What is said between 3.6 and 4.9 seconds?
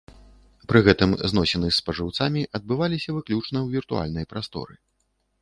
ў віртуальнай прасторы.